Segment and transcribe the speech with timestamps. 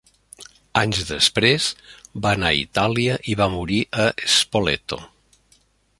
[0.79, 1.67] Anys després
[2.25, 5.01] va anar a Itàlia i va morir a Spoleto.